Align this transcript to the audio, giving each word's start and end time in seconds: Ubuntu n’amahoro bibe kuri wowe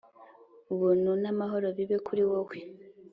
Ubuntu 0.73 1.11
n’amahoro 1.21 1.67
bibe 1.77 1.97
kuri 2.07 2.21
wowe 2.29 2.57